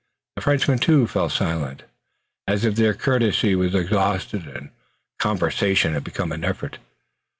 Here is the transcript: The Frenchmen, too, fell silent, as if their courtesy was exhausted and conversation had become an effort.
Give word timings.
The 0.35 0.41
Frenchmen, 0.41 0.79
too, 0.79 1.05
fell 1.05 1.29
silent, 1.29 1.83
as 2.47 2.65
if 2.65 2.73
their 2.73 2.95
courtesy 2.95 3.53
was 3.53 3.75
exhausted 3.75 4.47
and 4.47 4.71
conversation 5.19 5.93
had 5.93 6.03
become 6.03 6.31
an 6.31 6.43
effort. 6.43 6.79